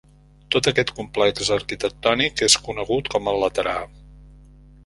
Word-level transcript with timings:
Tot 0.53 0.69
aquest 0.71 0.93
complex 0.99 1.51
arquitectònic 1.57 2.43
és 2.49 2.57
conegut 2.69 3.13
com 3.17 3.33
el 3.33 3.41
Laterà. 3.45 3.77